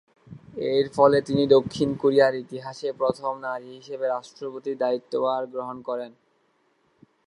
[0.71, 6.11] এর ফলে তিনি দক্ষিণ কোরিয়ার ইতিহাসে প্রথম নারী হিসেবে রাষ্ট্রপতির দায়িত্বভার গ্রহণ করেন।